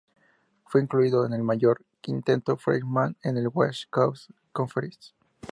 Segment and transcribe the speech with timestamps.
[0.65, 5.11] Fue incluido en el Mejor Quinteto Freshman de la West Coast Conference.